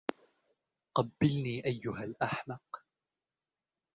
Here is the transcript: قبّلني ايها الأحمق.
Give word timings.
قبّلني 0.95 1.65
ايها 1.65 2.03
الأحمق. 2.03 2.85